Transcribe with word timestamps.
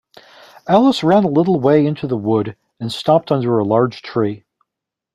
Alice 0.67 1.03
ran 1.03 1.25
a 1.25 1.29
little 1.29 1.59
way 1.59 1.85
into 1.85 2.07
the 2.07 2.17
wood, 2.17 2.55
and 2.79 2.91
stopped 2.91 3.31
under 3.31 3.59
a 3.59 3.63
large 3.63 4.01
tree. 4.01 4.43